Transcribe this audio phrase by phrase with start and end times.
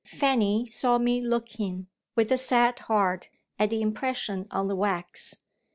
[0.03, 3.27] Fanny saw me looking, with a sad heart,
[3.59, 5.43] at the impression on the wax.